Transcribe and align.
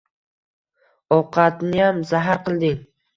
Ovqatniyam 1.17 1.99
zahar 2.13 2.41
qilding 2.49 2.75